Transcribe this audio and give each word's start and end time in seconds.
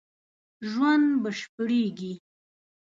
ژوند 0.71 1.07
بشپړېږي 1.23 2.13